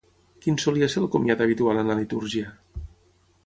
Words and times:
Quin 0.45 0.55
solia 0.63 0.87
ser 0.93 1.03
el 1.03 1.11
comiat 1.17 1.45
habitual 1.47 1.83
en 1.85 1.91
la 1.93 2.01
litúrgia? 2.03 2.51